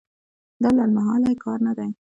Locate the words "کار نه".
1.43-1.73